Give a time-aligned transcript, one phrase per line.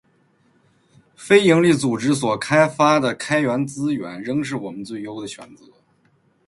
[1.15, 5.63] 非营利组织所开发的开源产品，仍是我们最优的选择